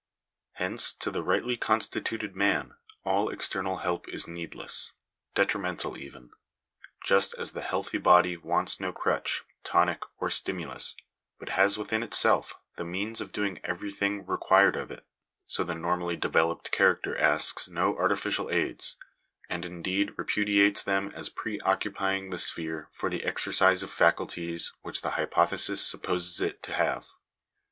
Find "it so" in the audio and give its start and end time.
14.89-15.63